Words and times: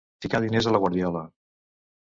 Ficar 0.25 0.39
diners 0.45 0.69
a 0.71 0.73
la 0.77 0.81
guardiola. 0.85 1.23